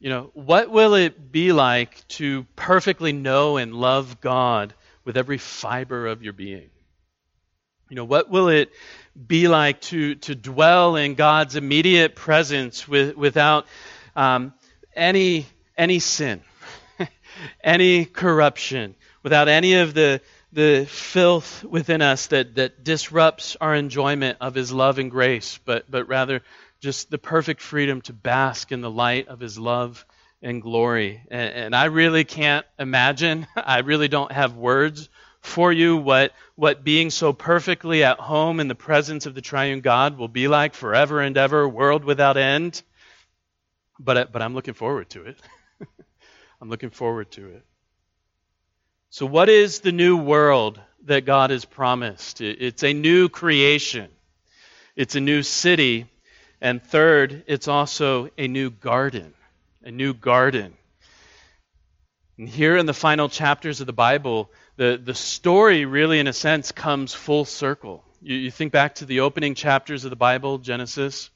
[0.00, 4.72] You know, what will it be like to perfectly know and love God
[5.04, 6.70] with every fiber of your being?
[7.90, 8.72] You know, what will it
[9.26, 13.66] be like to, to dwell in God's immediate presence with, without
[14.16, 14.54] um,
[14.96, 15.46] any,
[15.76, 16.40] any sin,
[17.62, 24.38] any corruption, without any of the, the filth within us that, that disrupts our enjoyment
[24.40, 26.40] of His love and grace, but, but rather
[26.80, 30.04] just the perfect freedom to bask in the light of His love
[30.42, 31.20] and glory.
[31.30, 35.08] And, and I really can't imagine, I really don't have words
[35.40, 39.80] for you what, what being so perfectly at home in the presence of the triune
[39.80, 42.82] God will be like forever and ever, world without end.
[43.98, 45.38] But, but I'm looking forward to it.
[46.60, 47.64] I'm looking forward to it.
[49.12, 52.40] So, what is the new world that God has promised?
[52.40, 54.08] It's a new creation,
[54.94, 56.06] it's a new city,
[56.60, 59.32] and third, it's also a new garden.
[59.82, 60.74] A new garden.
[62.38, 66.32] And here in the final chapters of the Bible, the, the story really, in a
[66.32, 68.04] sense, comes full circle.
[68.22, 71.30] You, you think back to the opening chapters of the Bible, Genesis.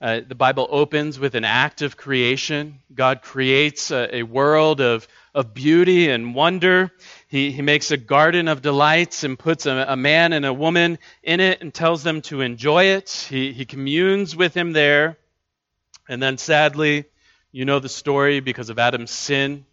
[0.00, 2.78] Uh, the Bible opens with an act of creation.
[2.94, 6.90] God creates a, a world of, of beauty and wonder.
[7.30, 10.98] He, he makes a garden of delights and puts a, a man and a woman
[11.22, 13.28] in it and tells them to enjoy it.
[13.30, 15.16] He, he communes with him there.
[16.08, 17.04] And then, sadly,
[17.52, 19.64] you know the story because of Adam's sin.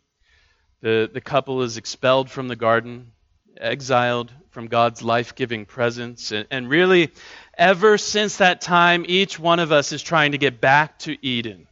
[0.82, 3.12] The, the couple is expelled from the garden,
[3.60, 6.32] exiled from God's life giving presence.
[6.32, 7.12] And, and really,
[7.58, 11.68] ever since that time, each one of us is trying to get back to Eden.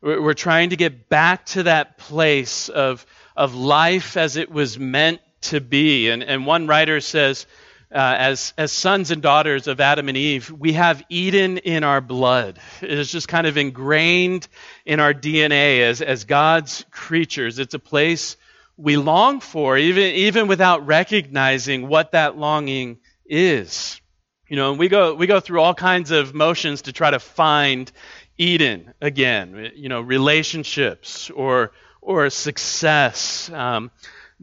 [0.00, 3.04] We're, we're trying to get back to that place of,
[3.40, 6.10] of life as it was meant to be.
[6.10, 7.46] And, and one writer says,
[7.90, 12.02] uh, as, as sons and daughters of Adam and Eve, we have Eden in our
[12.02, 12.58] blood.
[12.82, 14.46] It is just kind of ingrained
[14.84, 17.58] in our DNA as, as God's creatures.
[17.58, 18.36] It's a place
[18.76, 24.02] we long for, even, even without recognizing what that longing is.
[24.48, 27.90] You know, we go, we go through all kinds of motions to try to find
[28.36, 33.50] Eden again, you know, relationships or, or success.
[33.50, 33.90] Um,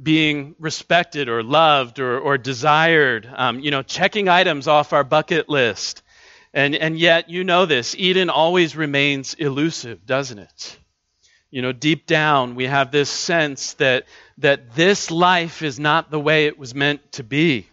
[0.01, 5.49] being respected or loved or, or desired, um, you know, checking items off our bucket
[5.49, 6.03] list.
[6.53, 10.77] And, and yet, you know this, Eden always remains elusive, doesn't it?
[11.49, 14.05] You know, deep down, we have this sense that,
[14.39, 17.67] that this life is not the way it was meant to be.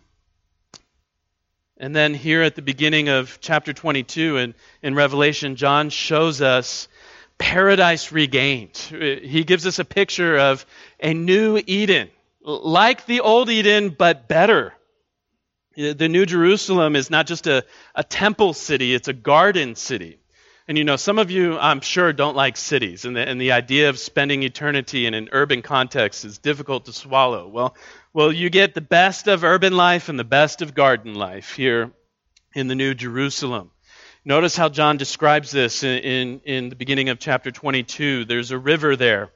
[1.76, 6.88] And then, here at the beginning of chapter 22 in, in Revelation, John shows us
[7.38, 8.76] paradise regained.
[8.76, 10.64] He gives us a picture of
[11.00, 12.10] a new Eden,
[12.42, 14.74] like the old Eden, but better.
[15.76, 17.64] The New Jerusalem is not just a,
[17.94, 20.20] a temple city, it's a garden city.
[20.66, 23.52] And you know, some of you, I'm sure, don't like cities, and the, and the
[23.52, 27.48] idea of spending eternity in an urban context is difficult to swallow.
[27.48, 27.76] Well,
[28.14, 31.92] well, you get the best of urban life and the best of garden life here
[32.54, 33.72] in the New Jerusalem.
[34.26, 38.24] Notice how John describes this in, in, in the beginning of chapter 22.
[38.24, 39.30] There's a river there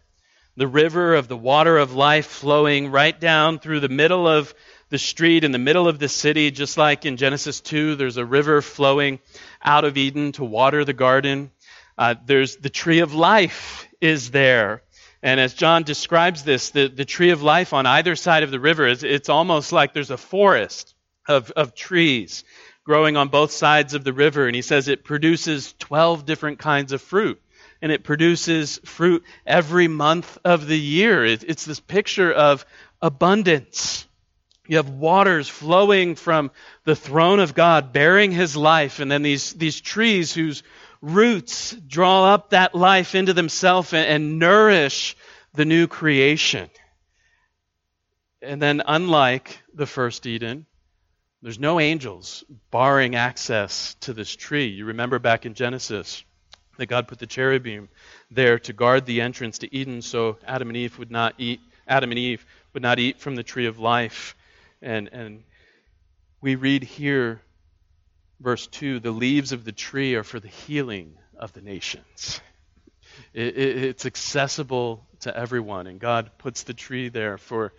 [0.56, 4.52] the river of the water of life flowing right down through the middle of
[4.88, 8.24] the street, in the middle of the city, just like in Genesis 2, there's a
[8.24, 9.20] river flowing
[9.62, 11.52] out of Eden to water the garden.
[11.96, 14.82] Uh, there's the tree of life is there.
[15.22, 18.58] And as John describes this, the, the tree of life on either side of the
[18.58, 20.94] river, is, it's almost like there's a forest
[21.28, 22.42] of, of trees
[22.88, 24.46] growing on both sides of the river.
[24.46, 27.38] And he says it produces 12 different kinds of fruit
[27.82, 31.22] and it produces fruit every month of the year.
[31.22, 32.64] it's this picture of
[33.02, 34.06] abundance.
[34.66, 36.50] You have waters flowing from
[36.84, 40.62] the throne of God, bearing his life, and then these, these trees whose
[41.02, 45.14] roots draw up that life into themselves and, and nourish
[45.52, 46.70] the new creation.
[48.40, 50.64] And then, unlike the first Eden,
[51.42, 54.66] there's no angels barring access to this tree.
[54.66, 56.24] You remember back in Genesis
[56.78, 57.88] that God put the cherubim
[58.30, 62.10] there to guard the entrance to Eden so Adam and Eve would not eat Adam
[62.10, 64.36] and Eve would not eat from the tree of life.
[64.82, 65.42] And and
[66.40, 67.40] we read here
[68.40, 72.40] verse 2 the leaves of the tree are for the healing of the nations.
[73.32, 77.72] It, it, it's accessible to everyone, and God puts the tree there for,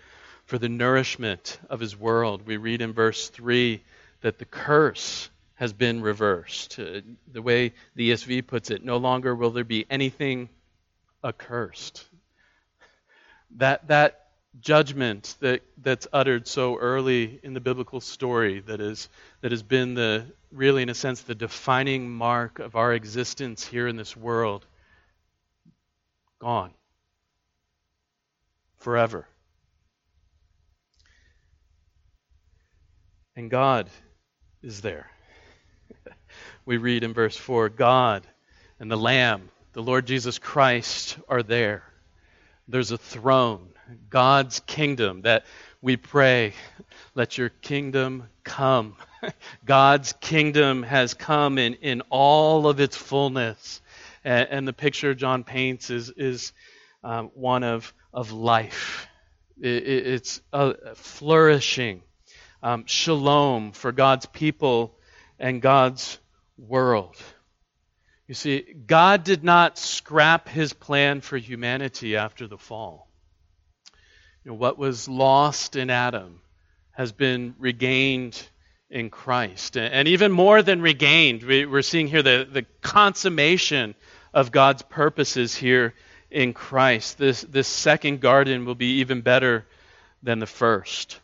[0.50, 2.42] for the nourishment of His world.
[2.48, 3.84] We read in verse 3
[4.22, 6.80] that the curse has been reversed.
[6.80, 10.50] Uh, the way the ESV puts it, no longer will there be anything
[11.24, 12.04] accursed.
[13.58, 14.30] That, that
[14.60, 19.08] judgment that, that's uttered so early in the biblical story that, is,
[19.42, 23.88] that has been the, really, in a sense, the defining mark of our existence here
[23.88, 24.66] in this world,
[26.40, 26.72] gone.
[28.78, 29.28] Forever.
[33.40, 33.90] And God
[34.62, 35.10] is there
[36.66, 38.28] we read in verse 4 God
[38.82, 41.84] and the Lamb, the Lord Jesus Christ, are there.
[42.68, 43.70] There's a throne,
[44.10, 45.46] God's kingdom that
[45.82, 46.52] we pray,
[47.16, 48.98] let your kingdom come.
[49.66, 53.80] God's kingdom has come in, in all of its fullness.
[54.26, 56.52] And, and the picture John paints is, is
[57.06, 59.08] um, one of, of life.
[59.62, 62.02] It, it, it's a flourishing,
[62.62, 64.96] um, shalom for God's people
[65.40, 66.20] and God's
[66.58, 67.16] world.
[68.28, 73.10] You see, God did not scrap his plan for humanity after the fall.
[74.44, 76.42] You know, what was lost in Adam
[76.92, 78.42] has been regained
[78.90, 79.78] in Christ.
[79.78, 83.96] And even more than regained, we're seeing here the, the consummation
[84.34, 85.94] of God's purposes here
[86.30, 87.18] in Christ.
[87.18, 89.66] This, this second garden will be even better
[90.22, 91.20] than the first.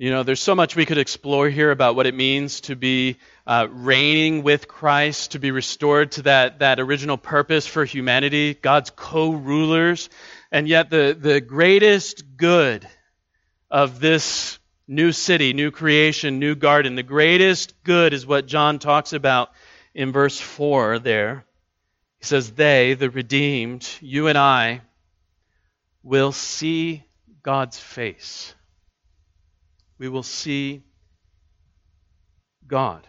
[0.00, 3.18] You know, there's so much we could explore here about what it means to be
[3.46, 8.88] uh, reigning with Christ, to be restored to that, that original purpose for humanity, God's
[8.88, 10.08] co rulers.
[10.50, 12.88] And yet, the, the greatest good
[13.70, 19.12] of this new city, new creation, new garden, the greatest good is what John talks
[19.12, 19.50] about
[19.94, 21.44] in verse 4 there.
[22.20, 24.80] He says, They, the redeemed, you and I,
[26.02, 27.04] will see
[27.42, 28.54] God's face
[30.00, 30.82] we will see
[32.66, 33.06] God.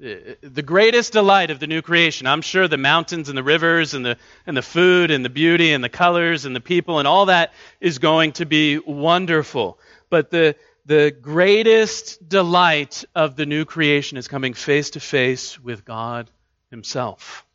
[0.00, 2.26] The greatest delight of the new creation.
[2.26, 5.72] I'm sure the mountains and the rivers and the, and the food and the beauty
[5.72, 9.78] and the colors and the people and all that is going to be wonderful.
[10.10, 10.56] But the,
[10.86, 16.30] the greatest delight of the new creation is coming face to face with God
[16.70, 17.46] Himself.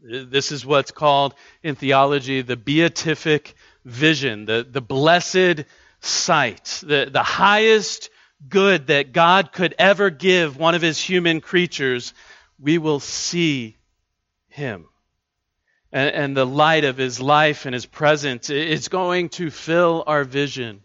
[0.00, 5.64] This is what's called in theology the beatific vision, the, the blessed
[6.02, 8.10] sight, the, the highest
[8.48, 12.12] good that God could ever give one of his human creatures,
[12.60, 13.76] we will see
[14.48, 14.86] him.
[15.92, 20.24] And, and the light of his life and his presence is going to fill our
[20.24, 20.82] vision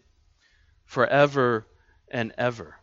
[0.84, 1.66] forever
[2.10, 2.76] and ever.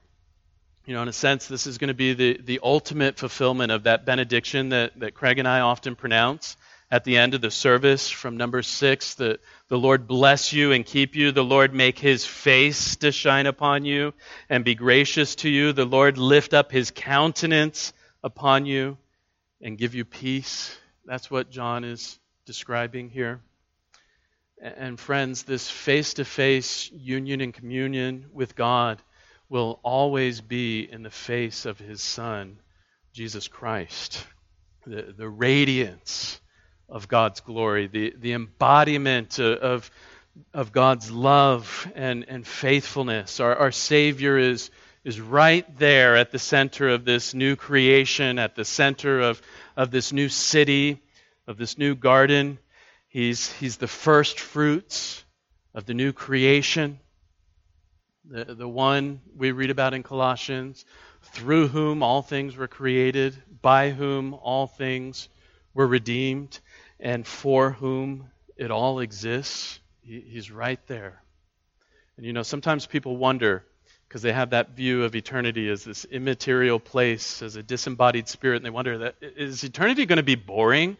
[0.85, 3.83] You know, in a sense, this is going to be the, the ultimate fulfillment of
[3.83, 6.57] that benediction that, that Craig and I often pronounce
[6.91, 9.15] at the end of the service from Numbers six.
[9.15, 11.31] The, the Lord bless you and keep you.
[11.31, 14.13] The Lord make his face to shine upon you
[14.47, 15.73] and be gracious to you.
[15.73, 17.91] The Lord lift up his countenance
[18.23, 18.97] upon you
[19.61, 20.77] and give you peace.
[21.05, 23.41] That's what John is describing here.
[24.61, 29.01] And friends, this face to face union and communion with God
[29.49, 32.59] will always be in the face of his Son,
[33.13, 34.25] Jesus Christ.
[34.85, 36.39] The, the radiance
[36.89, 39.89] of God's glory, the, the embodiment of,
[40.53, 43.39] of God's love and, and faithfulness.
[43.39, 44.69] Our, our Savior is,
[45.03, 49.41] is right there at the center of this new creation, at the center of,
[49.75, 51.01] of this new city,
[51.47, 52.59] of this new garden.
[53.07, 55.23] He's, he's the first fruits
[55.73, 56.99] of the new creation,
[58.29, 60.85] the, the one we read about in Colossians,
[61.21, 65.27] through whom all things were created, by whom all things
[65.73, 66.59] were redeemed
[66.99, 69.79] and for whom it all exists.
[70.01, 71.21] He's right there.
[72.17, 73.65] And you know, sometimes people wonder,
[74.07, 78.57] because they have that view of eternity as this immaterial place, as a disembodied spirit,
[78.57, 80.95] and they wonder that is eternity going to be boring?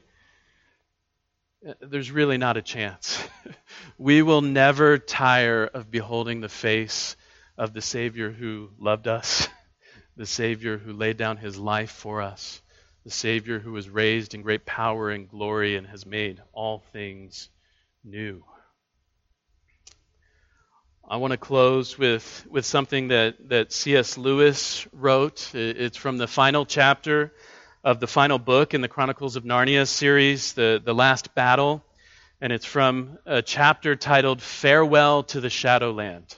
[1.66, 3.24] Uh, there's really not a chance.
[3.98, 7.16] we will never tire of beholding the face
[7.58, 9.48] of the Savior who loved us,
[10.18, 12.62] the Savior who laid down his life for us
[13.06, 17.50] the Savior who was raised in great power and glory and has made all things
[18.04, 18.44] new.
[21.08, 24.18] I want to close with, with something that, that C.S.
[24.18, 25.54] Lewis wrote.
[25.54, 27.32] It's from the final chapter
[27.84, 31.86] of the final book in the Chronicles of Narnia series, The, the Last Battle.
[32.42, 36.36] And it's from a chapter titled Farewell to the Shadowland.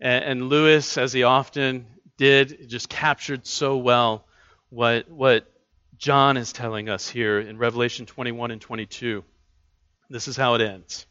[0.00, 1.86] And, and Lewis, as he often
[2.16, 4.24] did, just captured so well
[4.70, 5.46] what, what
[6.00, 9.22] John is telling us here in Revelation 21 and 22.
[10.08, 11.04] This is how it ends.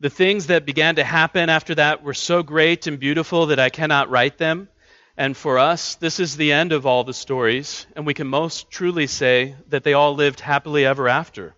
[0.00, 3.70] The things that began to happen after that were so great and beautiful that I
[3.70, 4.68] cannot write them.
[5.16, 8.70] And for us, this is the end of all the stories, and we can most
[8.70, 11.54] truly say that they all lived happily ever after.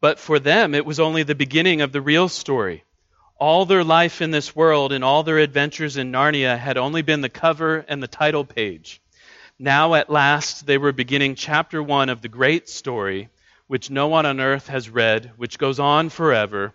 [0.00, 2.84] But for them, it was only the beginning of the real story.
[3.38, 7.20] All their life in this world and all their adventures in Narnia had only been
[7.20, 9.02] the cover and the title page.
[9.62, 13.28] Now, at last, they were beginning chapter one of the great story,
[13.66, 16.72] which no one on earth has read, which goes on forever,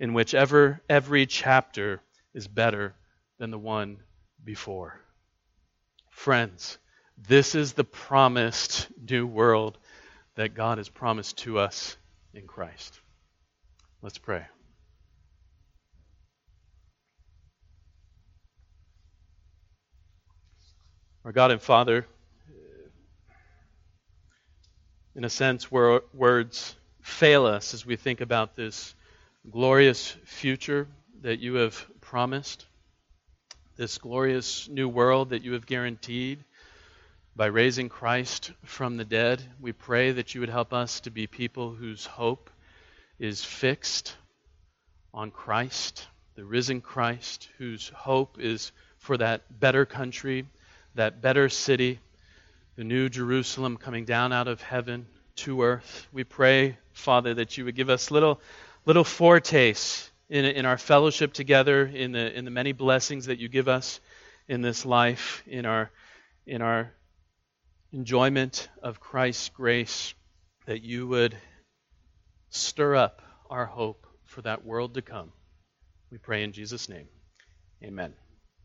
[0.00, 2.00] in which ever, every chapter
[2.34, 2.92] is better
[3.38, 3.98] than the one
[4.42, 5.00] before.
[6.10, 6.76] Friends,
[7.16, 9.78] this is the promised new world
[10.34, 11.96] that God has promised to us
[12.32, 12.98] in Christ.
[14.02, 14.44] Let's pray.
[21.24, 22.08] Our God and Father,
[25.14, 28.94] in a sense, where words fail us as we think about this
[29.50, 30.88] glorious future
[31.22, 32.66] that you have promised,
[33.76, 36.38] this glorious new world that you have guaranteed
[37.36, 39.42] by raising Christ from the dead.
[39.60, 42.50] We pray that you would help us to be people whose hope
[43.18, 44.16] is fixed
[45.12, 50.46] on Christ, the risen Christ, whose hope is for that better country,
[50.94, 52.00] that better city,
[52.76, 55.06] the new Jerusalem coming down out of heaven
[55.36, 56.06] to earth.
[56.12, 58.40] We pray, Father, that you would give us little
[58.86, 63.48] little foretastes in, in our fellowship together, in the in the many blessings that you
[63.48, 64.00] give us
[64.48, 65.90] in this life, in our
[66.46, 66.92] in our
[67.92, 70.14] enjoyment of Christ's grace,
[70.66, 71.36] that you would
[72.50, 75.32] stir up our hope for that world to come.
[76.10, 77.08] We pray in Jesus' name.
[77.82, 78.14] Amen.